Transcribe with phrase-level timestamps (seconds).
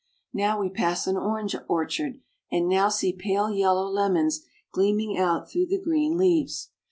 [0.33, 2.19] Now we pass an orange orchard,
[2.51, 6.69] and now see pale yellow lemons gleaming out through the green leaves.